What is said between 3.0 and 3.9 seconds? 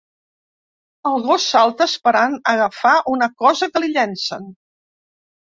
una cosa que